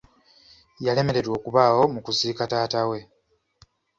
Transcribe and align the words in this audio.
Yalemererwa 0.85 1.33
okubaawo 1.39 1.83
mu 1.93 1.99
kuziika 2.05 2.43
taata 2.51 2.81
we. 2.89 2.99